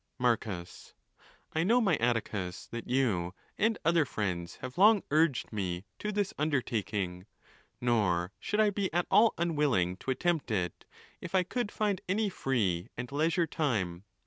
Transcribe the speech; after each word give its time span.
Marcus.—\1 0.17 1.67
know, 1.67 1.79
my 1.79 1.95
Atticus, 1.97 2.65
that 2.65 2.87
you 2.89 3.35
and 3.59 3.77
other 3.85 4.03
friends 4.03 4.55
have 4.55 4.79
long 4.79 5.03
urged 5.11 5.53
me 5.53 5.85
to 5.99 6.11
this 6.11 6.33
undertaking, 6.39 7.27
nor 7.79 8.31
should 8.39 8.59
I 8.59 8.71
be 8.71 8.91
at 8.93 9.05
all 9.11 9.35
unwilling 9.37 9.97
to 9.97 10.09
attempt 10.09 10.49
it, 10.49 10.85
if 11.21 11.35
I 11.35 11.43
could 11.43 11.71
find 11.71 12.01
any 12.09 12.29
free 12.29 12.89
and 12.97 13.11
leisure 13.11 13.45
time. 13.45 14.05